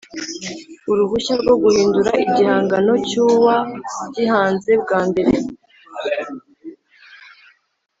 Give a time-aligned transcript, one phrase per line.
[0.91, 5.31] Uruhushya rwo guhindura igihangano cyuwagihanze bwa mbere